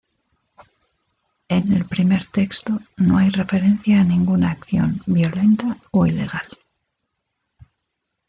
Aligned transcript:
En 1.47 1.73
el 1.73 1.85
primer 1.85 2.25
texto 2.25 2.79
no 2.97 3.19
hay 3.19 3.29
referencia 3.29 4.01
a 4.01 4.03
ninguna 4.03 4.49
acción 4.49 4.99
violenta 5.05 5.77
o 5.91 6.07
ilegal. 6.07 6.47